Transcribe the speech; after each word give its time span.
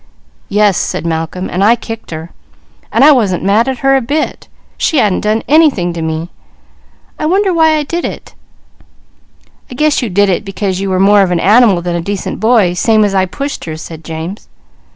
"Yes," 0.49 0.79
said 0.79 1.05
Malcolm. 1.05 1.47
"And 1.47 1.63
I 1.63 1.75
kicked 1.75 2.09
her. 2.09 2.31
And 2.91 3.03
I 3.05 3.11
wasn't 3.11 3.43
mad 3.43 3.69
at 3.69 3.77
her 3.85 3.95
a 3.95 4.01
bit. 4.01 4.47
I 4.95 5.19
wonder 7.27 7.53
why 7.53 7.75
I 7.75 7.83
did 7.83 8.03
it!" 8.03 8.33
"I 9.69 9.75
guess 9.75 10.01
you 10.01 10.09
did 10.09 10.27
it 10.27 10.43
because 10.43 10.79
you 10.81 10.89
were 10.89 10.99
more 10.99 11.21
of 11.21 11.29
an 11.29 11.39
animal 11.39 11.83
than 11.83 11.95
a 11.95 12.01
decent 12.01 12.39
boy, 12.39 12.73
same 12.73 13.05
as 13.05 13.13
I 13.13 13.27
pushed 13.27 13.65
her," 13.65 13.77
said 13.77 14.03
James. 14.03 14.47